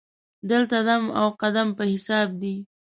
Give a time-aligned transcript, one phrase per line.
[0.49, 2.55] دلته دم او قدم په حساب دی.